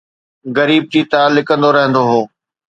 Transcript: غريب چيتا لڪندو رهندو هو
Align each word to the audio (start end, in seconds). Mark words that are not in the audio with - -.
غريب 0.57 0.83
چيتا 0.91 1.21
لڪندو 1.35 1.69
رهندو 1.75 2.01
هو 2.09 2.21